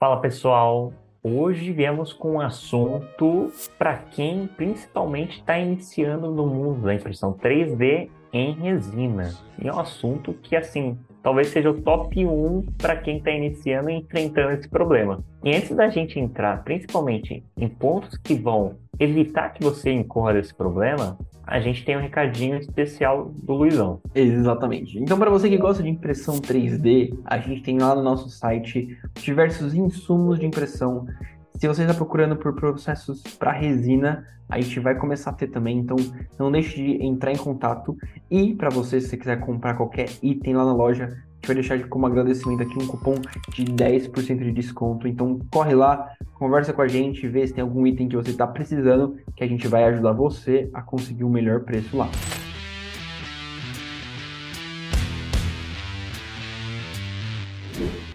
Fala 0.00 0.20
pessoal, 0.20 0.92
hoje 1.24 1.72
viemos 1.72 2.12
com 2.12 2.34
um 2.34 2.40
assunto 2.40 3.50
para 3.76 3.96
quem 3.96 4.46
principalmente 4.46 5.40
está 5.40 5.58
iniciando 5.58 6.30
no 6.30 6.46
mundo 6.46 6.82
da 6.82 6.94
impressão 6.94 7.32
3D 7.32 8.08
em 8.32 8.52
resina. 8.52 9.34
E 9.60 9.66
é 9.66 9.72
um 9.72 9.80
assunto 9.80 10.32
que, 10.34 10.54
assim, 10.54 10.96
talvez 11.28 11.48
seja 11.48 11.68
o 11.70 11.74
top 11.82 12.24
1 12.24 12.62
para 12.78 12.96
quem 12.96 13.18
está 13.18 13.30
iniciando 13.30 13.90
e 13.90 13.96
enfrentando 13.96 14.52
esse 14.52 14.66
problema. 14.66 15.22
E 15.44 15.54
antes 15.54 15.76
da 15.76 15.86
gente 15.90 16.18
entrar 16.18 16.64
principalmente 16.64 17.44
em 17.54 17.68
pontos 17.68 18.16
que 18.16 18.34
vão 18.34 18.76
evitar 18.98 19.50
que 19.50 19.62
você 19.62 19.92
incorra 19.92 20.32
desse 20.32 20.54
problema, 20.54 21.18
a 21.46 21.60
gente 21.60 21.84
tem 21.84 21.98
um 21.98 22.00
recadinho 22.00 22.56
especial 22.56 23.30
do 23.42 23.52
Luizão. 23.52 24.00
Exatamente. 24.14 24.98
Então, 24.98 25.18
para 25.18 25.28
você 25.28 25.50
que 25.50 25.58
gosta 25.58 25.82
de 25.82 25.90
impressão 25.90 26.40
3D, 26.40 27.14
a 27.26 27.36
gente 27.36 27.60
tem 27.60 27.78
lá 27.78 27.94
no 27.94 28.02
nosso 28.02 28.30
site 28.30 28.96
diversos 29.20 29.74
insumos 29.74 30.38
de 30.38 30.46
impressão. 30.46 31.04
Se 31.58 31.66
você 31.66 31.82
está 31.82 31.92
procurando 31.92 32.36
por 32.36 32.54
processos 32.54 33.22
para 33.38 33.52
resina, 33.52 34.26
a 34.48 34.60
gente 34.60 34.80
vai 34.80 34.94
começar 34.94 35.30
a 35.30 35.34
ter 35.34 35.48
também. 35.48 35.78
Então, 35.78 35.96
não 36.38 36.50
deixe 36.50 36.76
de 36.76 37.04
entrar 37.04 37.32
em 37.32 37.36
contato. 37.36 37.96
E 38.30 38.54
para 38.54 38.70
você, 38.70 39.00
se 39.00 39.08
você 39.08 39.16
quiser 39.16 39.40
comprar 39.40 39.74
qualquer 39.74 40.08
item 40.22 40.54
lá 40.54 40.64
na 40.64 40.72
loja, 40.72 41.18
gente 41.38 41.46
vai 41.46 41.54
deixar 41.54 41.88
como 41.88 42.06
agradecimento 42.06 42.62
aqui 42.62 42.78
um 42.78 42.86
cupom 42.86 43.14
de 43.54 43.64
10% 43.64 44.38
de 44.38 44.52
desconto. 44.52 45.06
Então 45.06 45.40
corre 45.50 45.74
lá, 45.74 46.12
conversa 46.34 46.72
com 46.72 46.82
a 46.82 46.88
gente, 46.88 47.26
vê 47.28 47.46
se 47.46 47.54
tem 47.54 47.62
algum 47.62 47.86
item 47.86 48.08
que 48.08 48.16
você 48.16 48.30
está 48.30 48.46
precisando, 48.46 49.16
que 49.36 49.44
a 49.44 49.48
gente 49.48 49.66
vai 49.68 49.84
ajudar 49.84 50.12
você 50.12 50.68
a 50.74 50.82
conseguir 50.82 51.24
o 51.24 51.28
um 51.28 51.30
melhor 51.30 51.60
preço 51.60 51.96
lá. 51.96 52.08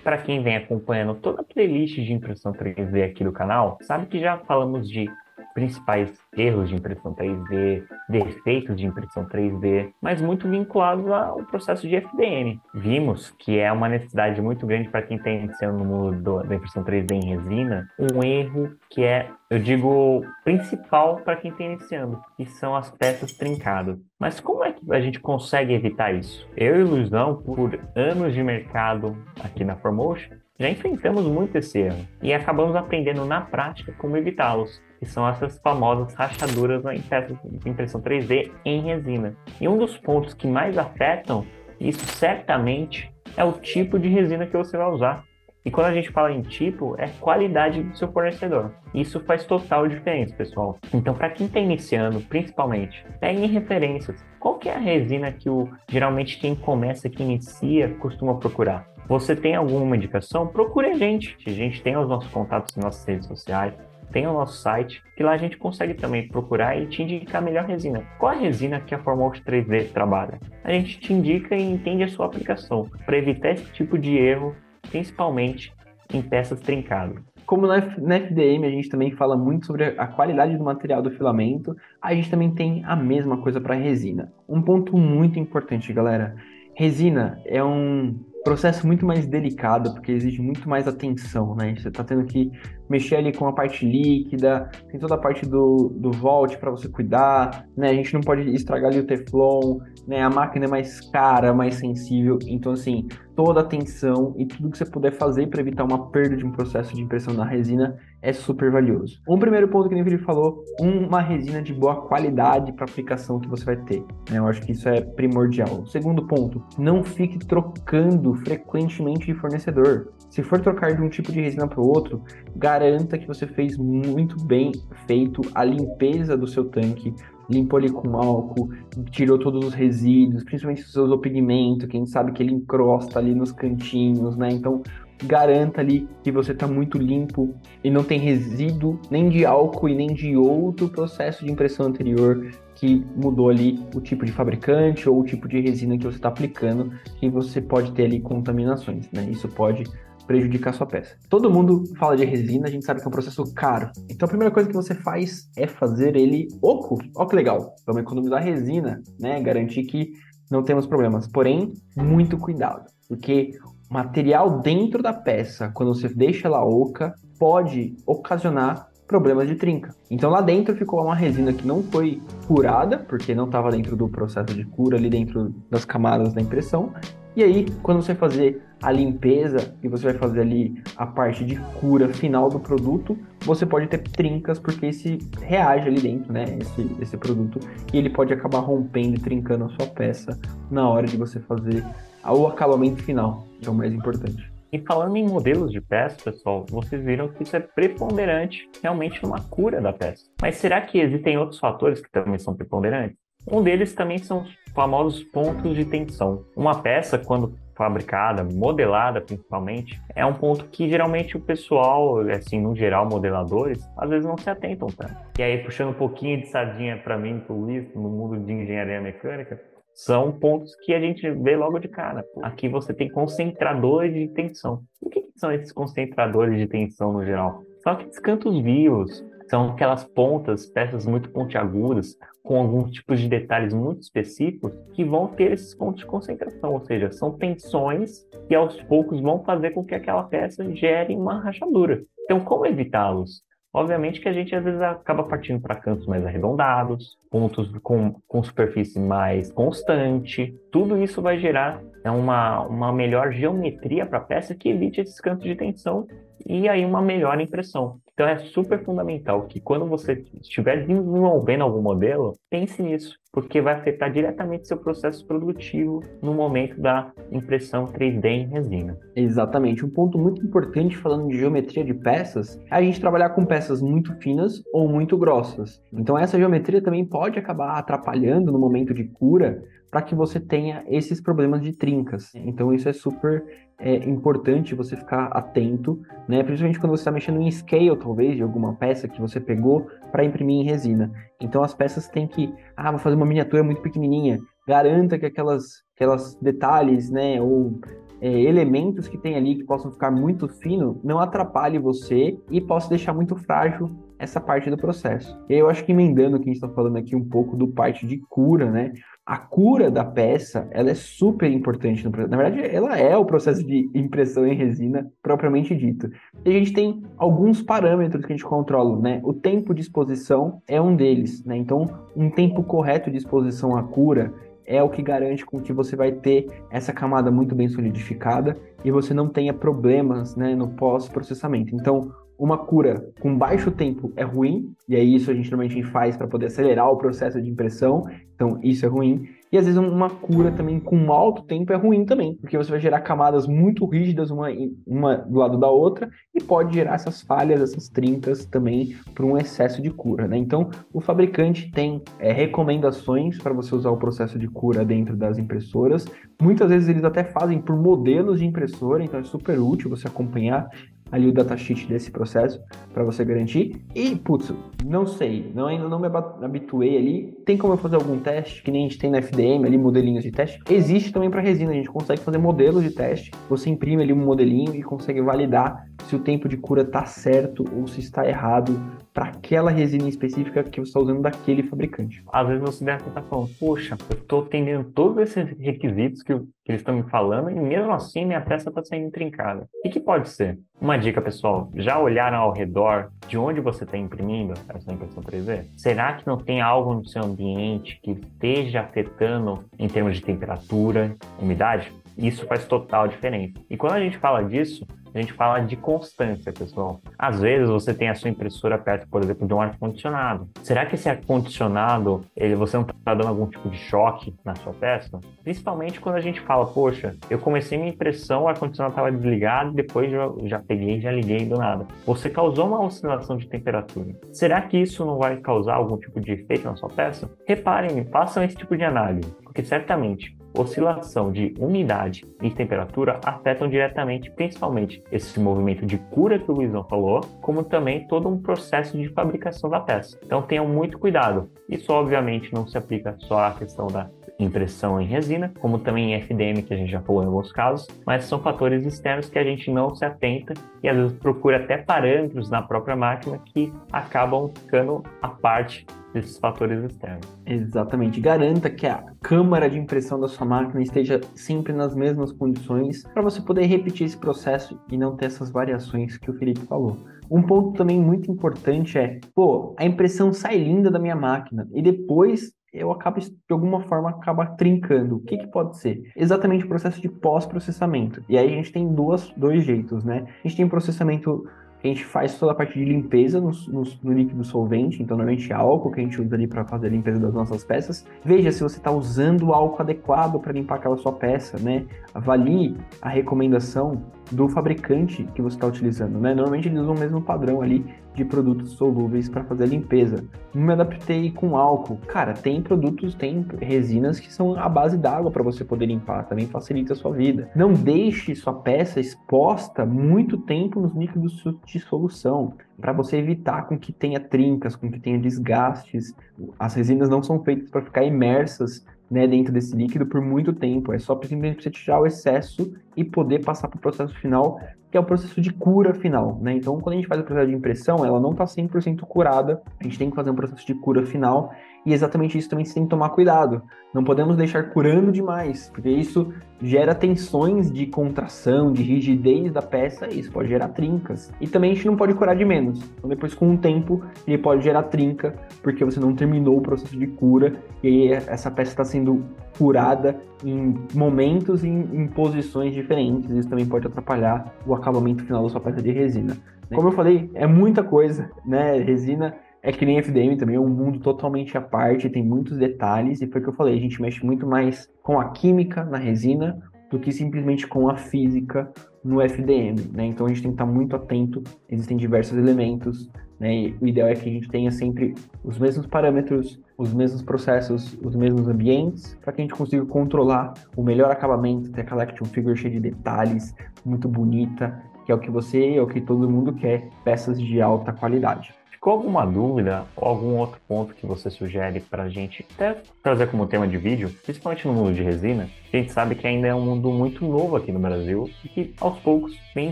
Para 0.03 0.17
quem 0.17 0.43
vem 0.43 0.57
acompanhando 0.57 1.15
toda 1.15 1.41
a 1.41 1.43
playlist 1.45 1.95
de 1.95 2.11
impressão 2.11 2.51
3D 2.51 3.09
aqui 3.09 3.23
do 3.23 3.31
canal, 3.31 3.77
sabe 3.81 4.07
que 4.07 4.19
já 4.19 4.37
falamos 4.39 4.89
de 4.89 5.09
principais 5.53 6.11
erros 6.35 6.69
de 6.69 6.75
impressão 6.75 7.13
3D, 7.13 7.83
defeitos 8.09 8.75
de 8.75 8.85
impressão 8.85 9.25
3D, 9.25 9.91
mas 10.01 10.21
muito 10.21 10.49
vinculados 10.49 11.09
ao 11.09 11.37
processo 11.45 11.87
de 11.87 11.95
FDM. 11.95 12.59
Vimos 12.73 13.31
que 13.37 13.59
é 13.59 13.71
uma 13.71 13.87
necessidade 13.89 14.41
muito 14.41 14.65
grande 14.65 14.89
para 14.89 15.01
quem 15.01 15.17
está 15.17 15.29
iniciando 15.29 15.77
no 15.77 15.85
mundo 15.85 16.43
da 16.43 16.55
impressão 16.55 16.83
3D 16.83 17.11
em 17.11 17.35
resina, 17.35 17.87
um 17.99 18.23
erro 18.23 18.71
que 18.89 19.03
é, 19.03 19.29
eu 19.49 19.59
digo, 19.59 20.25
principal 20.43 21.17
para 21.17 21.35
quem 21.35 21.51
está 21.51 21.63
iniciando, 21.63 22.21
que 22.35 22.45
são 22.45 22.75
as 22.75 22.89
peças 22.91 23.33
trincadas. 23.33 23.97
Mas 24.19 24.39
como 24.39 24.63
é 24.63 24.71
que 24.71 24.91
a 24.91 25.01
gente 25.01 25.19
consegue 25.19 25.73
evitar 25.73 26.13
isso? 26.13 26.47
Eu 26.55 26.79
e 26.79 26.83
o 26.83 26.87
Luizão, 26.87 27.35
por 27.35 27.79
anos 27.95 28.33
de 28.33 28.41
mercado 28.41 29.17
aqui 29.43 29.63
na 29.63 29.75
Formotion, 29.75 30.33
já 30.59 30.69
enfrentamos 30.69 31.25
muito 31.25 31.57
esse 31.57 31.79
erro 31.79 32.07
e 32.21 32.33
acabamos 32.33 32.75
aprendendo 32.75 33.25
na 33.25 33.41
prática 33.41 33.91
como 33.97 34.15
evitá-los, 34.15 34.81
que 35.03 35.09
são 35.09 35.27
essas 35.27 35.59
famosas 35.59 36.13
rachaduras 36.13 36.81
de 36.81 37.69
impressão 37.69 38.01
3D 38.01 38.49
em 38.63 38.81
resina. 38.81 39.35
E 39.59 39.67
um 39.67 39.77
dos 39.77 39.97
pontos 39.97 40.33
que 40.33 40.47
mais 40.47 40.77
afetam 40.77 41.45
isso 41.79 42.05
certamente 42.05 43.11
é 43.35 43.43
o 43.43 43.51
tipo 43.51 43.99
de 43.99 44.07
resina 44.07 44.47
que 44.47 44.55
você 44.55 44.77
vai 44.77 44.89
usar. 44.89 45.25
E 45.65 45.71
quando 45.71 45.87
a 45.87 45.93
gente 45.93 46.09
fala 46.11 46.31
em 46.31 46.41
tipo, 46.41 46.95
é 46.97 47.07
qualidade 47.19 47.83
do 47.83 47.97
seu 47.97 48.11
fornecedor. 48.11 48.71
Isso 48.93 49.19
faz 49.21 49.45
total 49.45 49.87
diferença, 49.87 50.35
pessoal. 50.35 50.77
Então, 50.93 51.13
para 51.13 51.29
quem 51.29 51.47
está 51.47 51.59
iniciando, 51.59 52.19
principalmente, 52.21 53.05
peguem 53.19 53.47
referências. 53.47 54.23
Qual 54.39 54.57
que 54.57 54.69
é 54.69 54.75
a 54.75 54.79
resina 54.79 55.31
que 55.31 55.49
o, 55.49 55.69
geralmente 55.89 56.37
quem 56.39 56.53
começa, 56.53 57.09
que 57.09 57.23
inicia, 57.23 57.89
costuma 57.95 58.35
procurar? 58.35 58.87
Você 59.07 59.35
tem 59.35 59.55
alguma 59.55 59.95
indicação? 59.95 60.47
Procure 60.47 60.87
a 60.87 60.95
gente. 60.95 61.37
A 61.45 61.49
gente 61.49 61.81
tem 61.81 61.97
os 61.97 62.07
nossos 62.07 62.31
contatos 62.31 62.75
nas 62.75 62.85
nossas 62.85 63.05
redes 63.05 63.27
sociais, 63.27 63.73
tem 64.13 64.27
o 64.27 64.33
nosso 64.33 64.61
site, 64.61 65.03
que 65.17 65.23
lá 65.23 65.31
a 65.31 65.37
gente 65.37 65.57
consegue 65.57 65.95
também 65.95 66.27
procurar 66.27 66.79
e 66.79 66.85
te 66.85 67.01
indicar 67.01 67.41
a 67.41 67.45
melhor 67.45 67.65
resina. 67.65 68.03
Qual 68.19 68.31
a 68.31 68.35
resina 68.35 68.79
que 68.79 68.93
a 68.93 68.99
Formox 68.99 69.41
3D 69.41 69.91
trabalha? 69.91 70.39
A 70.63 70.71
gente 70.71 70.99
te 70.99 71.11
indica 71.11 71.55
e 71.55 71.63
entende 71.63 72.03
a 72.03 72.07
sua 72.07 72.27
aplicação, 72.27 72.89
para 73.05 73.17
evitar 73.17 73.51
esse 73.51 73.65
tipo 73.73 73.97
de 73.97 74.15
erro, 74.15 74.55
principalmente 74.89 75.73
em 76.13 76.21
peças 76.21 76.61
trincadas. 76.61 77.17
Como 77.45 77.67
na, 77.67 77.77
FDM 77.77 78.65
a 78.65 78.69
gente 78.69 78.87
também 78.87 79.11
fala 79.11 79.35
muito 79.35 79.65
sobre 79.65 79.83
a 79.97 80.07
qualidade 80.07 80.57
do 80.57 80.63
material 80.63 81.01
do 81.01 81.11
filamento, 81.11 81.75
a 82.01 82.13
gente 82.13 82.29
também 82.29 82.51
tem 82.53 82.83
a 82.85 82.95
mesma 82.95 83.37
coisa 83.37 83.59
para 83.59 83.75
resina. 83.75 84.31
Um 84.47 84.61
ponto 84.61 84.95
muito 84.97 85.39
importante, 85.39 85.91
galera. 85.91 86.35
Resina 86.75 87.39
é 87.45 87.63
um 87.63 88.19
processo 88.43 88.85
muito 88.85 89.05
mais 89.05 89.25
delicado, 89.25 89.93
porque 89.93 90.11
exige 90.11 90.41
muito 90.41 90.67
mais 90.67 90.87
atenção, 90.87 91.55
né? 91.55 91.73
Você 91.75 91.87
está 91.87 92.03
tendo 92.03 92.25
que 92.25 92.51
mexer 92.89 93.15
ali 93.15 93.31
com 93.31 93.47
a 93.47 93.53
parte 93.53 93.85
líquida, 93.85 94.69
tem 94.89 94.99
toda 94.99 95.15
a 95.15 95.17
parte 95.17 95.45
do, 95.45 95.93
do 95.95 96.11
vault 96.11 96.57
para 96.57 96.69
você 96.69 96.89
cuidar, 96.89 97.65
né? 97.75 97.89
A 97.89 97.93
gente 97.93 98.13
não 98.13 98.21
pode 98.21 98.49
estragar 98.53 98.91
ali 98.91 98.99
o 98.99 99.05
Teflon, 99.05 99.79
né? 100.05 100.21
A 100.21 100.29
máquina 100.29 100.65
é 100.65 100.67
mais 100.67 100.99
cara, 101.09 101.53
mais 101.53 101.75
sensível, 101.75 102.37
então 102.45 102.73
assim, 102.73 103.07
toda 103.35 103.61
a 103.61 103.63
atenção 103.63 104.35
e 104.37 104.45
tudo 104.45 104.69
que 104.69 104.77
você 104.77 104.85
puder 104.85 105.13
fazer 105.13 105.47
para 105.47 105.61
evitar 105.61 105.85
uma 105.85 106.09
perda 106.11 106.35
de 106.35 106.45
um 106.45 106.51
processo 106.51 106.93
de 106.93 107.01
impressão 107.01 107.33
na 107.33 107.45
resina 107.45 107.97
é 108.23 108.31
super 108.31 108.71
valioso. 108.71 109.21
Um 109.27 109.37
primeiro 109.37 109.67
ponto 109.67 109.89
que 109.89 109.95
o 109.95 110.03
Felipe 110.03 110.23
falou, 110.23 110.63
uma 110.79 111.19
resina 111.19 111.61
de 111.61 111.73
boa 111.73 112.07
qualidade 112.07 112.71
para 112.71 112.85
aplicação 112.85 113.37
que 113.37 113.49
você 113.49 113.65
vai 113.65 113.75
ter. 113.75 113.99
Né? 114.31 114.37
Eu 114.37 114.47
acho 114.47 114.61
que 114.61 114.71
isso 114.71 114.87
é 114.87 115.01
primordial. 115.01 115.85
Segundo 115.87 116.25
ponto, 116.25 116.63
não 116.77 117.03
fique 117.03 117.37
trocando 117.37 118.33
frequentemente 118.35 119.25
de 119.25 119.33
fornecedor. 119.33 120.13
Se 120.29 120.41
for 120.41 120.59
trocar 120.61 120.95
de 120.95 121.01
um 121.01 121.09
tipo 121.09 121.33
de 121.33 121.41
resina 121.41 121.67
para 121.67 121.81
o 121.81 121.85
outro, 121.85 122.23
garanta 122.55 123.17
que 123.17 123.27
você 123.27 123.45
fez 123.45 123.77
muito 123.77 124.41
bem 124.45 124.71
feito 125.05 125.41
a 125.53 125.65
limpeza 125.65 126.37
do 126.37 126.47
seu 126.47 126.63
tanque, 126.63 127.13
limpou 127.49 127.77
ali 127.77 127.89
com 127.89 128.15
álcool, 128.15 128.69
tirou 129.11 129.37
todos 129.37 129.65
os 129.65 129.73
resíduos, 129.73 130.43
principalmente 130.43 130.81
os 130.81 130.91
seus 130.91 131.19
pigmento, 131.19 131.87
que 131.87 131.97
a 131.97 131.99
gente 131.99 132.09
sabe 132.09 132.31
que 132.31 132.41
ele 132.41 132.53
encrosta 132.53 133.19
ali 133.19 133.35
nos 133.35 133.51
cantinhos, 133.51 134.37
né? 134.37 134.49
Então, 134.51 134.81
garanta 135.25 135.81
ali 135.81 136.07
que 136.23 136.31
você 136.31 136.51
está 136.51 136.67
muito 136.67 136.97
limpo 136.97 137.55
e 137.83 137.89
não 137.89 138.03
tem 138.03 138.19
resíduo 138.19 138.99
nem 139.09 139.29
de 139.29 139.45
álcool 139.45 139.89
e 139.89 139.95
nem 139.95 140.07
de 140.13 140.35
outro 140.35 140.89
processo 140.89 141.45
de 141.45 141.51
impressão 141.51 141.85
anterior 141.85 142.51
que 142.75 143.05
mudou 143.15 143.49
ali 143.49 143.79
o 143.95 144.01
tipo 144.01 144.25
de 144.25 144.31
fabricante 144.31 145.07
ou 145.09 145.21
o 145.21 145.23
tipo 145.23 145.47
de 145.47 145.59
resina 145.61 145.97
que 145.97 146.03
você 146.03 146.17
está 146.17 146.29
aplicando, 146.29 146.91
que 147.19 147.29
você 147.29 147.61
pode 147.61 147.91
ter 147.93 148.05
ali 148.05 148.19
contaminações, 148.19 149.09
né? 149.11 149.27
Isso 149.29 149.47
pode 149.47 149.83
prejudicar 150.25 150.73
sua 150.73 150.87
peça. 150.87 151.15
Todo 151.29 151.51
mundo 151.51 151.83
fala 151.97 152.15
de 152.15 152.25
resina, 152.25 152.67
a 152.67 152.69
gente 152.69 152.85
sabe 152.85 152.99
que 152.99 153.05
é 153.05 153.09
um 153.09 153.11
processo 153.11 153.43
caro. 153.53 153.91
Então 154.09 154.25
a 154.25 154.29
primeira 154.29 154.53
coisa 154.53 154.69
que 154.69 154.75
você 154.75 154.95
faz 154.95 155.49
é 155.57 155.67
fazer 155.67 156.15
ele 156.15 156.47
oco. 156.61 156.97
Ó 157.15 157.25
que 157.25 157.35
legal. 157.35 157.73
Vamos 157.85 158.01
economizar 158.01 158.43
resina, 158.43 159.01
né? 159.19 159.41
Garantir 159.41 159.83
que 159.83 160.11
não 160.49 160.63
temos 160.63 160.85
problemas. 160.85 161.27
Porém, 161.27 161.73
muito 161.95 162.37
cuidado, 162.37 162.85
porque 163.07 163.51
material 163.93 164.59
dentro 164.59 165.03
da 165.03 165.13
peça, 165.13 165.69
quando 165.71 165.93
você 165.93 166.09
deixa 166.09 166.47
ela 166.47 166.65
oca, 166.65 167.13
pode 167.37 167.95
ocasionar 168.07 168.89
problemas 169.07 169.47
de 169.47 169.53
trinca. 169.53 169.93
Então 170.09 170.31
lá 170.31 170.41
dentro 170.41 170.75
ficou 170.75 171.03
uma 171.03 171.13
resina 171.13 171.53
que 171.53 171.67
não 171.67 171.83
foi 171.83 172.19
curada, 172.47 172.97
porque 172.97 173.35
não 173.35 173.45
estava 173.45 173.69
dentro 173.69 173.95
do 173.95 174.09
processo 174.09 174.51
de 174.55 174.65
cura 174.65 174.97
ali 174.97 175.11
dentro 175.11 175.53
das 175.69 175.85
camadas 175.85 176.33
da 176.33 176.41
impressão, 176.41 176.91
e 177.35 177.43
aí, 177.43 177.65
quando 177.81 178.03
você 178.03 178.13
fazer 178.13 178.61
a 178.79 178.91
limpeza 178.91 179.75
e 179.81 179.87
você 179.87 180.05
vai 180.05 180.13
fazer 180.13 180.41
ali 180.41 180.79
a 180.95 181.07
parte 181.07 181.43
de 181.43 181.55
cura 181.79 182.07
final 182.09 182.47
do 182.47 182.59
produto, 182.59 183.17
você 183.41 183.65
pode 183.65 183.87
ter 183.87 183.97
trincas 183.97 184.59
porque 184.59 184.85
esse 184.85 185.17
reage 185.41 185.87
ali 185.87 185.99
dentro, 185.99 186.31
né? 186.31 186.45
Esse, 186.61 186.95
esse 187.01 187.17
produto 187.17 187.59
e 187.91 187.97
ele 187.97 188.11
pode 188.11 188.31
acabar 188.31 188.59
rompendo 188.59 189.15
e 189.15 189.19
trincando 189.19 189.65
a 189.65 189.69
sua 189.69 189.87
peça 189.87 190.39
na 190.69 190.87
hora 190.87 191.07
de 191.07 191.17
você 191.17 191.39
fazer 191.39 191.83
o 192.31 192.47
acabamento 192.47 193.03
final, 193.03 193.45
que 193.59 193.67
é 193.67 193.71
o 193.71 193.73
mais 193.73 193.93
importante. 193.93 194.51
E 194.71 194.79
falando 194.79 195.15
em 195.17 195.27
modelos 195.27 195.71
de 195.71 195.79
peça, 195.79 196.31
pessoal, 196.31 196.65
vocês 196.67 197.03
viram 197.03 197.27
que 197.27 197.43
isso 197.43 197.55
é 197.55 197.59
preponderante 197.59 198.67
realmente 198.81 199.21
numa 199.21 199.39
cura 199.39 199.79
da 199.79 199.93
peça. 199.93 200.25
Mas 200.41 200.55
será 200.55 200.81
que 200.81 200.99
existem 200.99 201.37
outros 201.37 201.59
fatores 201.59 202.01
que 202.01 202.09
também 202.11 202.39
são 202.39 202.55
preponderantes? 202.55 203.15
Um 203.47 203.61
deles 203.61 203.93
também 203.93 204.17
são 204.17 204.41
os 204.41 204.55
famosos 204.73 205.23
pontos 205.25 205.75
de 205.75 205.85
tensão. 205.85 206.43
Uma 206.55 206.81
peça, 206.81 207.19
quando 207.19 207.55
fabricada, 207.75 208.43
modelada 208.43 209.21
principalmente, 209.21 210.01
é 210.15 210.25
um 210.25 210.33
ponto 210.33 210.65
que 210.65 210.89
geralmente 210.89 211.35
o 211.35 211.39
pessoal, 211.39 212.19
assim, 212.29 212.61
no 212.61 212.75
geral, 212.75 213.07
modeladores, 213.07 213.87
às 213.97 214.09
vezes 214.09 214.25
não 214.25 214.37
se 214.37 214.49
atentam 214.49 214.87
tanto. 214.87 215.15
E 215.37 215.43
aí, 215.43 215.57
puxando 215.59 215.89
um 215.89 215.93
pouquinho 215.93 216.39
de 216.41 216.47
sardinha 216.47 216.97
para 216.97 217.17
mim, 217.17 217.39
para 217.39 217.53
o 217.53 217.59
Luiz, 217.59 217.93
no 217.93 218.09
mundo 218.09 218.39
de 218.39 218.51
engenharia 218.51 219.01
mecânica, 219.01 219.59
são 219.93 220.31
pontos 220.31 220.75
que 220.77 220.93
a 220.93 220.99
gente 220.99 221.29
vê 221.29 221.55
logo 221.55 221.79
de 221.79 221.87
cara. 221.87 222.25
Aqui 222.41 222.67
você 222.67 222.93
tem 222.93 223.09
concentradores 223.09 224.13
de 224.13 224.27
tensão. 224.29 224.81
O 225.01 225.09
que, 225.09 225.23
são 225.35 225.51
esses 225.51 225.71
concentradores 225.71 226.57
de 226.57 226.67
tensão 226.67 227.11
no 227.11 227.25
geral? 227.25 227.63
São 227.81 227.93
aqueles 227.93 228.19
cantos 228.19 228.59
vivos, 228.59 229.23
São 229.49 229.71
aquelas 229.71 230.03
pontas, 230.05 230.65
peças 230.65 231.05
muito 231.05 231.29
pontiagudas, 231.29 232.17
com 232.41 232.57
alguns 232.57 232.91
tipos 232.91 233.19
de 233.19 233.27
detalhes 233.27 233.73
muito 233.73 234.01
específicos 234.01 234.71
que 234.93 235.03
vão 235.03 235.27
ter 235.27 235.51
esses 235.51 235.75
pontos 235.75 235.99
de 235.99 236.05
concentração, 236.05 236.73
ou 236.73 236.83
seja, 236.85 237.11
são 237.11 237.31
tensões 237.37 238.25
que 238.47 238.55
aos 238.55 238.81
poucos 238.83 239.19
vão 239.21 239.43
fazer 239.43 239.71
com 239.71 239.83
que 239.83 239.93
aquela 239.93 240.23
peça 240.23 240.63
gere 240.73 241.13
uma 241.15 241.41
rachadura. 241.41 242.03
Então, 242.23 242.39
como 242.39 242.65
evitá-los? 242.65 243.43
Obviamente 243.73 244.21
que 244.21 244.29
a 244.29 244.33
gente 244.33 244.55
às 244.55 244.63
vezes 244.63 244.79
acaba 244.81 245.23
partindo 245.23 245.59
para 245.59 245.73
cantos 245.75 246.05
mais 246.05 246.23
arredondados, 246.23 247.17
pontos 247.31 247.71
com, 247.81 248.13
com 248.27 248.43
superfície 248.43 248.99
mais 248.99 249.51
constante. 249.51 250.55
Tudo 250.71 251.01
isso 251.01 251.23
vai 251.23 251.39
gerar 251.39 251.81
né, 252.05 252.11
uma, 252.11 252.61
uma 252.61 252.93
melhor 252.93 253.31
geometria 253.31 254.05
para 254.05 254.19
a 254.19 254.21
peça 254.21 254.53
que 254.53 254.69
evite 254.69 255.01
esses 255.01 255.19
cantos 255.19 255.43
de 255.43 255.55
tensão 255.55 256.05
e 256.45 256.69
aí 256.69 256.85
uma 256.85 257.01
melhor 257.01 257.41
impressão. 257.41 257.99
Então 258.13 258.27
é 258.27 258.37
super 258.37 258.83
fundamental 258.83 259.47
que 259.47 259.59
quando 259.59 259.87
você 259.87 260.23
estiver 260.39 260.85
desenvolvendo 260.85 261.61
algum 261.63 261.81
modelo, 261.81 262.33
pense 262.47 262.81
nisso, 262.83 263.17
porque 263.31 263.59
vai 263.59 263.73
afetar 263.73 264.11
diretamente 264.11 264.67
seu 264.67 264.77
processo 264.77 265.25
produtivo 265.25 265.99
no 266.21 266.31
momento 266.31 266.79
da 266.79 267.11
impressão 267.31 267.85
3D 267.85 268.25
em 268.25 268.47
resina. 268.47 268.99
Exatamente. 269.15 269.83
Um 269.83 269.89
ponto 269.89 270.19
muito 270.19 270.45
importante 270.45 270.95
falando 270.95 271.27
de 271.27 271.39
geometria 271.39 271.83
de 271.83 271.93
peças 271.95 272.55
é 272.69 272.75
a 272.75 272.81
gente 272.83 273.01
trabalhar 273.01 273.31
com 273.31 273.45
peças 273.45 273.81
muito 273.81 274.13
finas 274.19 274.61
ou 274.71 274.87
muito 274.87 275.17
grossas. 275.17 275.81
Então 275.91 276.15
essa 276.15 276.37
geometria 276.37 276.83
também 276.83 277.03
pode 277.03 277.39
acabar 277.39 277.79
atrapalhando 277.79 278.51
no 278.51 278.59
momento 278.59 278.93
de 278.93 279.05
cura 279.05 279.63
para 279.93 280.01
que 280.01 280.15
você 280.15 280.39
tenha 280.39 280.83
esses 280.87 281.21
problemas 281.21 281.61
de 281.61 281.71
trincas. 281.71 282.33
Então 282.33 282.73
isso 282.73 282.89
é 282.89 282.93
super 282.93 283.45
é, 283.79 283.95
importante 284.09 284.75
você 284.75 284.95
ficar 284.95 285.25
atento, 285.27 286.01
né? 286.27 286.43
Principalmente 286.43 286.79
quando 286.79 286.91
você 286.91 287.01
está 287.01 287.11
mexendo 287.11 287.41
em 287.41 287.51
scale, 287.51 287.95
talvez, 287.97 288.35
de 288.35 288.43
alguma 288.43 288.73
peça 288.73 289.07
que 289.07 289.19
você 289.19 289.39
pegou 289.39 289.87
para 290.11 290.23
imprimir 290.23 290.61
em 290.61 290.63
resina. 290.63 291.11
Então 291.39 291.63
as 291.63 291.73
peças 291.73 292.07
têm 292.07 292.27
que, 292.27 292.53
ah, 292.77 292.91
vou 292.91 292.99
fazer 292.99 293.15
uma 293.15 293.25
miniatura 293.25 293.63
muito 293.63 293.81
pequenininha. 293.81 294.39
Garanta 294.67 295.19
que 295.19 295.25
aquelas, 295.25 295.83
aquelas 295.95 296.35
detalhes, 296.35 297.09
né, 297.09 297.41
ou 297.41 297.79
é, 298.21 298.29
elementos 298.43 299.09
que 299.09 299.17
tem 299.17 299.35
ali 299.35 299.55
que 299.55 299.65
possam 299.65 299.91
ficar 299.91 300.09
muito 300.09 300.47
fino 300.47 301.01
não 301.03 301.19
atrapalhe 301.19 301.77
você 301.77 302.39
e 302.49 302.61
possa 302.61 302.87
deixar 302.87 303.13
muito 303.13 303.35
frágil 303.35 303.91
essa 304.17 304.39
parte 304.39 304.69
do 304.69 304.77
processo. 304.77 305.37
E 305.49 305.53
eu 305.53 305.69
acho 305.69 305.83
que 305.83 305.91
emendando 305.91 306.37
o 306.37 306.39
que 306.39 306.49
a 306.49 306.53
gente 306.53 306.63
está 306.63 306.69
falando 306.69 306.95
aqui 306.95 307.15
um 307.15 307.27
pouco 307.27 307.57
do 307.57 307.67
parte 307.67 308.07
de 308.07 308.17
cura, 308.29 308.71
né? 308.71 308.93
A 309.25 309.37
cura 309.37 309.89
da 309.89 310.03
peça 310.03 310.67
ela 310.71 310.89
é 310.89 310.93
super 310.93 311.49
importante 311.49 312.03
no 312.03 312.11
processo. 312.11 312.31
Na 312.31 312.37
verdade, 312.37 312.75
ela 312.75 312.97
é 312.97 313.15
o 313.15 313.23
processo 313.23 313.63
de 313.65 313.89
impressão 313.93 314.45
em 314.45 314.53
resina 314.53 315.09
propriamente 315.21 315.73
dito. 315.75 316.09
E 316.43 316.49
a 316.49 316.53
gente 316.53 316.73
tem 316.73 317.01
alguns 317.17 317.61
parâmetros 317.61 318.25
que 318.25 318.33
a 318.33 318.35
gente 318.35 318.45
controla, 318.45 318.99
né? 318.99 319.21
O 319.23 319.33
tempo 319.33 319.73
de 319.73 319.81
exposição 319.81 320.61
é 320.67 320.81
um 320.81 320.95
deles, 320.95 321.43
né? 321.45 321.55
Então, 321.55 321.85
um 322.15 322.29
tempo 322.29 322.63
correto 322.63 323.09
de 323.09 323.17
exposição 323.17 323.77
à 323.77 323.83
cura 323.83 324.33
é 324.65 324.81
o 324.81 324.89
que 324.89 325.01
garante 325.01 325.45
com 325.45 325.61
que 325.61 325.73
você 325.73 325.95
vai 325.95 326.11
ter 326.11 326.47
essa 326.69 326.93
camada 326.93 327.31
muito 327.31 327.55
bem 327.55 327.69
solidificada 327.69 328.57
e 328.83 328.91
você 328.91 329.13
não 329.13 329.27
tenha 329.27 329.53
problemas 329.53 330.35
né, 330.35 330.55
no 330.55 330.69
pós-processamento. 330.69 331.75
Então, 331.75 332.11
uma 332.43 332.57
cura 332.57 333.09
com 333.21 333.37
baixo 333.37 333.71
tempo 333.71 334.11
é 334.17 334.23
ruim, 334.23 334.73
e 334.89 334.97
é 334.97 335.01
isso 335.01 335.31
a 335.31 335.33
gente 335.33 335.49
normalmente 335.49 335.81
faz 335.81 336.17
para 336.17 336.27
poder 336.27 336.47
acelerar 336.47 336.91
o 336.91 336.97
processo 336.97 337.41
de 337.41 337.49
impressão, 337.49 338.05
então 338.35 338.59
isso 338.61 338.85
é 338.85 338.89
ruim. 338.89 339.29
E 339.49 339.57
às 339.57 339.65
vezes 339.65 339.79
uma 339.79 340.09
cura 340.09 340.51
também 340.51 340.77
com 340.77 341.13
alto 341.13 341.43
tempo 341.43 341.71
é 341.71 341.77
ruim 341.77 342.03
também, 342.03 342.35
porque 342.35 342.57
você 342.57 342.69
vai 342.69 342.81
gerar 342.81 342.99
camadas 342.99 343.47
muito 343.47 343.85
rígidas 343.85 344.29
uma, 344.29 344.47
uma 344.85 345.15
do 345.15 345.39
lado 345.39 345.57
da 345.57 345.69
outra 345.69 346.09
e 346.35 346.43
pode 346.43 346.73
gerar 346.73 346.95
essas 346.95 347.21
falhas, 347.21 347.61
essas 347.61 347.87
trincas 347.87 348.45
também 348.45 348.93
por 349.15 349.23
um 349.23 349.37
excesso 349.37 349.81
de 349.81 349.91
cura. 349.91 350.27
Né? 350.27 350.37
Então 350.37 350.69
o 350.91 350.99
fabricante 350.99 351.71
tem 351.71 352.01
é, 352.19 352.33
recomendações 352.33 353.37
para 353.37 353.53
você 353.53 353.73
usar 353.73 353.91
o 353.91 353.97
processo 353.97 354.37
de 354.37 354.49
cura 354.49 354.83
dentro 354.83 355.15
das 355.15 355.37
impressoras. 355.37 356.05
Muitas 356.41 356.69
vezes 356.69 356.89
eles 356.89 357.05
até 357.05 357.23
fazem 357.23 357.61
por 357.61 357.77
modelos 357.77 358.39
de 358.39 358.45
impressora, 358.45 359.01
então 359.01 359.19
é 359.19 359.23
super 359.23 359.59
útil 359.59 359.89
você 359.89 360.07
acompanhar 360.07 360.67
ali 361.13 361.27
o 361.27 361.31
datasheet 361.31 361.85
desse 361.87 362.09
processo 362.09 362.59
para 362.91 363.03
você 363.03 363.23
garantir. 363.23 363.79
E, 363.93 364.15
putz, 364.15 364.51
não 364.83 365.05
sei, 365.05 365.51
não, 365.53 365.67
ainda 365.67 365.87
não 365.87 365.99
me 365.99 366.07
habituei 366.07 366.97
ali. 366.97 367.31
Tem 367.45 367.55
como 367.55 367.73
eu 367.73 367.77
fazer 367.77 367.97
algum 367.97 368.17
teste, 368.17 368.63
que 368.63 368.71
nem 368.71 368.85
a 368.85 368.89
gente 368.89 368.97
tem 368.97 369.11
na 369.11 369.19
FDM 369.19 369.63
ali, 369.63 369.77
modelinhos 369.77 370.23
de 370.23 370.31
teste? 370.31 370.59
Existe 370.67 371.13
também 371.13 371.29
para 371.29 371.39
resina, 371.39 371.69
a 371.69 371.75
gente 371.75 371.89
consegue 371.89 372.19
fazer 372.21 372.39
modelos 372.39 372.81
de 372.81 372.89
teste. 372.89 373.29
Você 373.47 373.69
imprime 373.69 374.01
ali 374.01 374.11
um 374.11 374.25
modelinho 374.25 374.73
e 374.73 374.81
consegue 374.81 375.21
validar 375.21 375.85
se 376.07 376.15
o 376.15 376.19
tempo 376.19 376.49
de 376.49 376.57
cura 376.57 376.81
está 376.81 377.05
certo 377.05 377.63
ou 377.71 377.87
se 377.87 377.99
está 377.99 378.27
errado 378.27 378.75
para 379.13 379.25
aquela 379.25 379.69
resina 379.69 380.09
específica 380.09 380.63
que 380.63 380.79
você 380.79 380.89
está 380.89 380.99
usando 380.99 381.21
daquele 381.21 381.63
fabricante. 381.63 382.23
Às 382.31 382.47
vezes 382.47 382.61
você 382.61 382.83
deve 382.83 383.07
estar 383.07 383.21
falando, 383.21 383.49
poxa, 383.59 383.95
eu 384.09 384.17
estou 384.17 384.41
atendendo 384.41 384.85
todos 384.85 385.17
esses 385.19 385.57
requisitos 385.59 386.23
que, 386.23 386.33
que 386.35 386.71
eles 386.71 386.81
estão 386.81 386.95
me 386.95 387.03
falando 387.03 387.51
e 387.51 387.53
mesmo 387.53 387.91
assim 387.91 388.25
minha 388.25 388.41
peça 388.41 388.69
está 388.69 388.83
sendo 388.83 389.11
trincada. 389.11 389.69
O 389.85 389.89
que 389.89 389.99
pode 389.99 390.29
ser? 390.29 390.57
Uma 390.81 390.97
dica, 390.97 391.21
pessoal, 391.21 391.69
já 391.75 391.99
olharam 391.99 392.39
ao 392.39 392.51
redor 392.51 393.11
de 393.27 393.37
onde 393.37 393.61
você 393.61 393.83
está 393.83 393.97
imprimindo 393.97 394.53
essa 394.67 394.91
impressão 394.91 395.21
3D? 395.21 395.65
Será 395.77 396.13
que 396.13 396.25
não 396.25 396.37
tem 396.37 396.61
algo 396.61 396.95
no 396.95 397.05
seu 397.05 397.23
ambiente 397.23 397.99
que 398.01 398.11
esteja 398.11 398.81
afetando 398.81 399.63
em 399.77 399.87
termos 399.87 400.15
de 400.15 400.23
temperatura, 400.23 401.15
umidade? 401.39 401.91
Isso 402.17 402.45
faz 402.45 402.65
total 402.65 403.07
diferença. 403.07 403.53
E 403.69 403.77
quando 403.77 403.93
a 403.93 403.99
gente 403.99 404.17
fala 404.17 404.43
disso, 404.43 404.85
a 405.13 405.19
gente 405.19 405.33
fala 405.33 405.59
de 405.59 405.75
constância, 405.75 406.51
pessoal. 406.51 406.99
Às 407.17 407.39
vezes 407.39 407.69
você 407.69 407.93
tem 407.93 408.09
a 408.09 408.15
sua 408.15 408.29
impressora 408.29 408.77
perto, 408.77 409.07
por 409.07 409.23
exemplo, 409.23 409.47
de 409.47 409.53
um 409.53 409.61
ar-condicionado. 409.61 410.49
Será 410.63 410.85
que 410.85 410.95
esse 410.95 411.09
ar-condicionado, 411.09 412.21
ele, 412.35 412.55
você 412.55 412.77
não 412.77 412.83
está 412.83 413.13
dando 413.13 413.27
algum 413.27 413.47
tipo 413.47 413.69
de 413.69 413.77
choque 413.77 414.35
na 414.43 414.55
sua 414.55 414.73
peça? 414.73 415.19
Principalmente 415.43 415.99
quando 415.99 416.15
a 416.15 416.21
gente 416.21 416.41
fala, 416.41 416.65
poxa, 416.65 417.15
eu 417.29 417.39
comecei 417.39 417.77
minha 417.77 417.91
impressão, 417.91 418.43
o 418.43 418.47
ar-condicionado 418.47 418.93
estava 418.93 419.11
desligado, 419.11 419.71
depois 419.71 420.11
eu 420.11 420.37
já 420.45 420.59
peguei 420.59 420.99
já 420.99 421.11
liguei 421.11 421.45
do 421.45 421.57
nada. 421.57 421.85
Você 422.05 422.29
causou 422.29 422.67
uma 422.67 422.81
oscilação 422.83 423.37
de 423.37 423.47
temperatura. 423.47 424.15
Será 424.31 424.61
que 424.61 424.77
isso 424.77 425.05
não 425.05 425.17
vai 425.17 425.37
causar 425.37 425.75
algum 425.75 425.97
tipo 425.97 426.19
de 426.19 426.31
efeito 426.33 426.65
na 426.65 426.75
sua 426.75 426.89
peça? 426.89 427.29
Reparem, 427.47 428.05
façam 428.05 428.43
esse 428.43 428.55
tipo 428.55 428.75
de 428.75 428.83
análise, 428.83 429.29
porque 429.43 429.63
certamente 429.63 430.35
oscilação 430.55 431.31
de 431.31 431.53
umidade 431.57 432.25
e 432.41 432.49
temperatura 432.49 433.19
afetam 433.23 433.69
diretamente, 433.69 434.31
principalmente, 434.31 435.03
esse 435.11 435.39
movimento 435.39 435.85
de 435.85 435.97
cura 435.97 436.39
que 436.39 436.49
o 436.49 436.55
Luizão 436.55 436.83
falou, 436.83 437.21
como 437.41 437.63
também 437.63 438.07
todo 438.07 438.27
um 438.27 438.41
processo 438.41 438.97
de 438.97 439.09
fabricação 439.09 439.69
da 439.69 439.79
peça. 439.79 440.19
Então 440.23 440.41
tenham 440.41 440.67
muito 440.67 440.99
cuidado. 440.99 441.49
Isso, 441.69 441.91
obviamente, 441.91 442.53
não 442.53 442.67
se 442.67 442.77
aplica 442.77 443.15
só 443.19 443.45
à 443.45 443.51
questão 443.51 443.87
da 443.87 444.09
impressão 444.39 444.99
em 444.99 445.05
resina, 445.05 445.51
como 445.59 445.79
também 445.79 446.13
em 446.13 446.15
FDM, 446.15 446.63
que 446.63 446.73
a 446.73 446.77
gente 446.77 446.91
já 446.91 447.01
falou 447.01 447.23
em 447.23 447.27
alguns 447.27 447.51
casos, 447.51 447.87
mas 448.05 448.25
são 448.25 448.39
fatores 448.39 448.85
externos 448.85 449.29
que 449.29 449.39
a 449.39 449.43
gente 449.43 449.71
não 449.71 449.93
se 449.95 450.03
atenta 450.03 450.53
e 450.81 450.89
às 450.89 450.95
vezes 450.95 451.13
procura 451.17 451.57
até 451.57 451.77
parâmetros 451.77 452.49
na 452.49 452.61
própria 452.61 452.95
máquina 452.95 453.39
que 453.53 453.71
acabam 453.91 454.51
ficando 454.55 455.03
à 455.21 455.29
parte 455.29 455.85
desses 456.13 456.37
fatores 456.37 456.83
externos. 456.83 457.27
Exatamente. 457.45 458.21
Garanta 458.21 458.69
que 458.69 458.85
a 458.85 459.03
câmara 459.21 459.69
de 459.69 459.77
impressão 459.77 460.19
da 460.19 460.27
sua 460.27 460.45
máquina 460.45 460.81
esteja 460.81 461.19
sempre 461.35 461.73
nas 461.73 461.95
mesmas 461.95 462.31
condições 462.31 463.03
para 463.13 463.21
você 463.21 463.41
poder 463.41 463.65
repetir 463.65 464.05
esse 464.05 464.17
processo 464.17 464.79
e 464.89 464.97
não 464.97 465.15
ter 465.15 465.25
essas 465.25 465.51
variações 465.51 466.17
que 466.17 466.29
o 466.29 466.37
Felipe 466.37 466.61
falou. 466.61 466.97
Um 467.29 467.41
ponto 467.41 467.73
também 467.73 467.99
muito 467.99 468.31
importante 468.31 468.97
é, 468.97 469.19
pô, 469.33 469.75
a 469.77 469.85
impressão 469.85 470.31
sai 470.31 470.57
linda 470.57 470.91
da 470.91 470.99
minha 470.99 471.15
máquina 471.15 471.67
e 471.73 471.81
depois 471.81 472.53
eu 472.73 472.91
acabo, 472.91 473.19
de 473.19 473.31
alguma 473.51 473.81
forma, 473.81 474.09
acaba 474.09 474.47
trincando. 474.47 475.17
O 475.17 475.19
que, 475.19 475.37
que 475.37 475.47
pode 475.47 475.77
ser? 475.77 476.01
Exatamente 476.15 476.65
o 476.65 476.67
processo 476.67 476.99
de 476.99 477.07
pós-processamento. 477.07 478.23
E 478.27 478.35
aí 478.35 478.47
a 478.47 478.55
gente 478.55 478.71
tem 478.71 478.91
duas, 478.91 479.31
dois 479.37 479.63
jeitos, 479.63 480.03
né? 480.03 480.25
A 480.43 480.47
gente 480.47 480.57
tem 480.57 480.67
processamento 480.67 481.45
a 481.83 481.87
gente 481.87 482.05
faz 482.05 482.39
toda 482.39 482.53
a 482.53 482.55
parte 482.55 482.79
de 482.79 482.85
limpeza 482.85 483.41
no, 483.41 483.51
no, 483.67 483.83
no 484.01 484.13
líquido 484.13 484.43
solvente, 484.43 485.03
então 485.03 485.17
normalmente 485.17 485.51
é 485.51 485.55
álcool 485.55 485.91
que 485.91 485.99
a 485.99 486.03
gente 486.03 486.21
usa 486.21 486.35
ali 486.35 486.47
para 486.47 486.63
fazer 486.63 486.87
a 486.87 486.89
limpeza 486.89 487.19
das 487.19 487.33
nossas 487.33 487.63
peças. 487.63 488.05
Veja 488.23 488.51
se 488.51 488.63
você 488.63 488.77
está 488.77 488.91
usando 488.91 489.47
o 489.47 489.53
álcool 489.53 489.81
adequado 489.81 490.39
para 490.39 490.53
limpar 490.53 490.75
aquela 490.75 490.95
sua 490.97 491.11
peça, 491.11 491.57
né? 491.59 491.85
Avalie 492.13 492.77
a 493.01 493.09
recomendação 493.09 494.01
do 494.31 494.47
fabricante 494.47 495.23
que 495.35 495.41
você 495.41 495.55
está 495.55 495.67
utilizando, 495.67 496.19
né? 496.19 496.33
Normalmente 496.33 496.67
eles 496.67 496.79
usam 496.79 496.95
o 496.95 496.99
mesmo 496.99 497.21
padrão 497.21 497.61
ali 497.61 497.85
de 498.15 498.23
produtos 498.23 498.73
solúveis 498.73 499.27
para 499.27 499.43
fazer 499.43 499.63
a 499.63 499.67
limpeza. 499.67 500.23
Me 500.53 500.71
adaptei 500.71 501.31
com 501.31 501.57
álcool. 501.57 501.97
Cara, 502.07 502.33
tem 502.33 502.61
produtos, 502.61 503.15
tem 503.15 503.45
resinas 503.59 504.19
que 504.19 504.31
são 504.31 504.55
a 504.55 504.69
base 504.69 504.97
d'água 504.97 505.31
para 505.31 505.43
você 505.43 505.65
poder 505.65 505.87
limpar, 505.87 506.27
também 506.27 506.45
facilita 506.45 506.93
a 506.93 506.95
sua 506.95 507.11
vida. 507.11 507.49
Não 507.55 507.73
deixe 507.73 508.35
sua 508.35 508.53
peça 508.53 508.99
exposta 508.99 509.85
muito 509.85 510.37
tempo 510.37 510.79
nos 510.79 510.93
líquidos 510.93 511.43
de 511.65 511.79
solução, 511.79 512.53
para 512.79 512.93
você 512.93 513.17
evitar 513.17 513.67
com 513.67 513.77
que 513.77 513.91
tenha 513.91 514.19
trincas, 514.19 514.75
com 514.75 514.91
que 514.91 514.99
tenha 514.99 515.19
desgastes. 515.19 516.13
As 516.59 516.73
resinas 516.73 517.09
não 517.09 517.21
são 517.21 517.43
feitas 517.43 517.69
para 517.69 517.81
ficar 517.81 518.03
imersas 518.03 518.85
né, 519.09 519.27
dentro 519.27 519.53
desse 519.53 519.75
líquido 519.75 520.05
por 520.05 520.21
muito 520.21 520.53
tempo. 520.53 520.91
É 520.93 520.99
só 520.99 521.13
simplesmente 521.21 521.63
você 521.63 521.69
tirar 521.69 521.99
o 521.99 522.05
excesso 522.05 522.73
e 522.95 523.03
poder 523.03 523.43
passar 523.43 523.67
para 523.67 523.77
o 523.77 523.81
processo 523.81 524.15
final 524.19 524.59
que 524.93 524.97
é 524.97 524.99
o 524.99 525.03
processo 525.03 525.41
de 525.41 525.51
cura 525.51 525.91
final, 525.95 526.37
né? 526.39 526.53
Então, 526.53 526.79
quando 526.79 526.93
a 526.93 526.97
gente 526.97 527.07
faz 527.07 527.19
o 527.19 527.23
processo 527.23 527.47
de 527.47 527.55
impressão, 527.55 528.05
ela 528.05 528.19
não 528.19 528.29
está 528.29 528.45
100% 528.45 528.99
curada, 528.99 529.59
a 529.79 529.83
gente 529.83 529.97
tem 529.97 530.07
que 530.07 530.15
fazer 530.15 530.29
um 530.29 530.35
processo 530.35 530.63
de 530.67 530.75
cura 530.75 531.03
final, 531.03 531.51
e 531.85 531.93
exatamente 531.93 532.37
isso 532.37 532.49
também 532.49 532.65
você 532.65 532.75
tem 532.75 532.83
que 532.83 532.89
tomar 532.89 533.09
cuidado. 533.09 533.61
Não 533.93 534.03
podemos 534.03 534.35
deixar 534.35 534.69
curando 534.69 535.11
demais, 535.11 535.69
porque 535.73 535.89
isso 535.89 536.33
gera 536.61 536.95
tensões 536.95 537.71
de 537.71 537.85
contração, 537.85 538.71
de 538.71 538.81
rigidez 538.81 539.51
da 539.51 539.61
peça, 539.61 540.07
e 540.07 540.19
isso 540.19 540.31
pode 540.31 540.49
gerar 540.49 540.69
trincas. 540.69 541.31
E 541.39 541.47
também 541.47 541.71
a 541.71 541.75
gente 541.75 541.85
não 541.85 541.95
pode 541.95 542.13
curar 542.13 542.35
de 542.35 542.45
menos. 542.45 542.81
Então, 542.97 543.09
depois, 543.09 543.33
com 543.33 543.53
o 543.53 543.57
tempo, 543.57 544.01
ele 544.25 544.37
pode 544.37 544.63
gerar 544.63 544.83
trinca, 544.83 545.35
porque 545.61 545.83
você 545.83 545.99
não 545.99 546.15
terminou 546.15 546.57
o 546.57 546.61
processo 546.61 546.97
de 546.97 547.05
cura, 547.05 547.53
e 547.83 547.87
aí 547.87 548.07
essa 548.13 548.49
peça 548.49 548.71
está 548.71 548.85
sendo 548.85 549.23
curada 549.57 550.19
em 550.43 550.75
momentos 550.93 551.63
e 551.63 551.67
em, 551.67 551.89
em 551.93 552.07
posições 552.07 552.73
diferentes. 552.73 553.29
Isso 553.29 553.49
também 553.49 553.65
pode 553.65 553.85
atrapalhar 553.85 554.55
o 554.65 554.73
acabamento 554.73 555.23
final 555.23 555.43
da 555.43 555.49
sua 555.49 555.61
peça 555.61 555.81
de 555.81 555.91
resina. 555.91 556.37
Como 556.73 556.87
eu 556.87 556.91
falei, 556.93 557.29
é 557.35 557.45
muita 557.45 557.83
coisa, 557.83 558.31
né? 558.43 558.77
Resina 558.77 559.35
é 559.63 559.71
que 559.71 559.85
nem 559.85 559.97
FDM 559.97 560.35
também, 560.35 560.57
é 560.57 560.59
um 560.59 560.67
mundo 560.67 560.99
totalmente 560.99 561.57
à 561.57 561.61
parte, 561.61 562.09
tem 562.09 562.21
muitos 562.21 562.57
detalhes, 562.57 563.21
e 563.21 563.27
foi 563.27 563.39
o 563.39 563.43
que 563.45 563.49
eu 563.49 563.53
falei, 563.53 563.77
a 563.77 563.79
gente 563.79 564.01
mexe 564.01 564.23
muito 564.25 564.45
mais 564.45 564.91
com 565.01 565.17
a 565.17 565.29
química 565.29 565.85
na 565.85 565.97
resina 565.97 566.61
do 566.91 566.99
que 566.99 567.13
simplesmente 567.13 567.65
com 567.65 567.89
a 567.89 567.95
física 567.95 568.69
no 569.03 569.21
FDM, 569.21 569.89
né? 569.93 570.05
Então 570.05 570.25
a 570.25 570.29
gente 570.29 570.41
tem 570.41 570.51
que 570.51 570.55
estar 570.55 570.65
muito 570.65 570.97
atento, 570.97 571.41
existem 571.69 571.95
diversos 571.95 572.37
elementos, 572.37 573.09
né? 573.39 573.55
E 573.55 573.75
o 573.79 573.87
ideal 573.87 574.09
é 574.09 574.15
que 574.15 574.29
a 574.29 574.31
gente 574.33 574.49
tenha 574.49 574.69
sempre 574.69 575.15
os 575.45 575.57
mesmos 575.57 575.87
parâmetros, 575.87 576.59
os 576.77 576.93
mesmos 576.93 577.21
processos, 577.21 577.97
os 578.03 578.15
mesmos 578.17 578.49
ambientes, 578.49 579.17
para 579.23 579.31
que 579.31 579.41
a 579.41 579.45
gente 579.45 579.55
consiga 579.55 579.85
controlar 579.85 580.53
o 580.75 580.83
melhor 580.83 581.09
acabamento, 581.09 581.71
ter 581.71 581.81
aquela 581.81 582.03
action 582.03 582.25
figure 582.25 582.57
cheia 582.57 582.73
de 582.73 582.81
detalhes, 582.81 583.55
muito 583.85 584.09
bonita, 584.09 584.77
que 585.05 585.11
é 585.11 585.15
o 585.15 585.19
que 585.19 585.31
você, 585.31 585.75
é 585.75 585.81
o 585.81 585.87
que 585.87 586.01
todo 586.01 586.29
mundo 586.29 586.53
quer, 586.53 586.89
peças 587.03 587.41
de 587.41 587.61
alta 587.61 587.93
qualidade. 587.93 588.53
Ficou 588.83 588.97
alguma 588.97 589.25
dúvida 589.25 589.85
ou 589.95 590.09
algum 590.09 590.35
outro 590.35 590.59
ponto 590.67 590.93
que 590.93 591.05
você 591.05 591.29
sugere 591.29 591.79
para 591.79 592.03
a 592.03 592.09
gente 592.09 592.45
até 592.53 592.81
trazer 593.01 593.27
como 593.27 593.47
tema 593.47 593.65
de 593.65 593.77
vídeo, 593.77 594.13
principalmente 594.25 594.67
no 594.67 594.73
mundo 594.73 594.93
de 594.93 595.01
resina? 595.01 595.49
A 595.71 595.77
gente 595.77 595.93
sabe 595.93 596.15
que 596.15 596.27
ainda 596.27 596.49
é 596.49 596.53
um 596.53 596.59
mundo 596.59 596.91
muito 596.91 597.25
novo 597.25 597.55
aqui 597.55 597.71
no 597.71 597.79
Brasil 597.79 598.29
e 598.43 598.49
que 598.49 598.73
aos 598.81 598.99
poucos 598.99 599.39
vem 599.55 599.71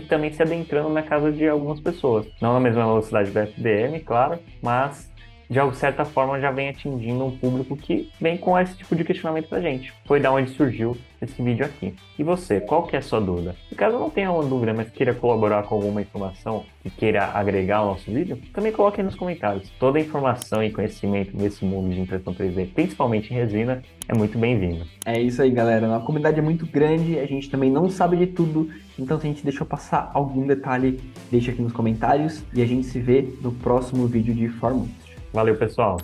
também 0.00 0.32
se 0.32 0.40
adentrando 0.40 0.88
na 0.88 1.02
casa 1.02 1.30
de 1.30 1.46
algumas 1.46 1.78
pessoas. 1.78 2.26
Não 2.40 2.54
na 2.54 2.60
mesma 2.60 2.86
velocidade 2.86 3.30
do 3.30 3.38
FDM, 3.38 4.00
claro, 4.02 4.38
mas 4.62 5.11
de 5.52 5.76
certa 5.76 6.04
forma 6.04 6.40
já 6.40 6.50
vem 6.50 6.70
atingindo 6.70 7.24
um 7.24 7.36
público 7.36 7.76
que 7.76 8.10
vem 8.18 8.38
com 8.38 8.58
esse 8.58 8.74
tipo 8.76 8.96
de 8.96 9.04
questionamento 9.04 9.48
pra 9.48 9.60
gente. 9.60 9.92
Foi 10.06 10.18
da 10.18 10.32
onde 10.32 10.50
surgiu 10.50 10.96
esse 11.20 11.40
vídeo 11.42 11.64
aqui. 11.64 11.94
E 12.18 12.24
você, 12.24 12.60
qual 12.60 12.84
que 12.84 12.96
é 12.96 12.98
a 12.98 13.02
sua 13.02 13.20
dúvida? 13.20 13.54
Se 13.68 13.74
caso 13.74 13.98
não 13.98 14.10
tenha 14.10 14.32
uma 14.32 14.42
dúvida, 14.42 14.72
mas 14.72 14.90
queira 14.90 15.14
colaborar 15.14 15.62
com 15.64 15.74
alguma 15.74 16.00
informação 16.00 16.64
e 16.84 16.90
queira 16.90 17.26
agregar 17.26 17.78
ao 17.78 17.86
nosso 17.86 18.10
vídeo, 18.10 18.38
também 18.52 18.72
coloque 18.72 19.00
aí 19.00 19.04
nos 19.04 19.14
comentários. 19.14 19.70
Toda 19.78 20.00
informação 20.00 20.64
e 20.64 20.70
conhecimento 20.70 21.36
desse 21.36 21.64
mundo 21.64 21.94
de 21.94 22.00
impressão 22.00 22.34
3D, 22.34 22.72
principalmente 22.72 23.32
em 23.32 23.36
resina, 23.36 23.82
é 24.08 24.14
muito 24.14 24.38
bem-vindo. 24.38 24.84
É 25.04 25.20
isso 25.20 25.42
aí, 25.42 25.50
galera. 25.50 25.94
A 25.94 26.00
comunidade 26.00 26.38
é 26.38 26.42
muito 26.42 26.66
grande, 26.66 27.18
a 27.18 27.26
gente 27.26 27.50
também 27.50 27.70
não 27.70 27.88
sabe 27.88 28.16
de 28.16 28.26
tudo, 28.26 28.68
então 28.98 29.20
se 29.20 29.26
a 29.26 29.30
gente 29.30 29.44
deixou 29.44 29.66
passar 29.66 30.10
algum 30.14 30.46
detalhe, 30.46 30.98
deixa 31.30 31.52
aqui 31.52 31.62
nos 31.62 31.72
comentários 31.72 32.42
e 32.52 32.62
a 32.62 32.66
gente 32.66 32.86
se 32.86 32.98
vê 32.98 33.28
no 33.40 33.52
próximo 33.52 34.06
vídeo 34.06 34.34
de 34.34 34.48
Formus. 34.48 35.01
Valeu, 35.32 35.56
pessoal. 35.56 35.96